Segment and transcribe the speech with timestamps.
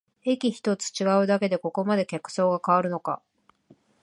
[0.23, 3.21] 駅ひとつ違うだけでここまで客層が変わるのか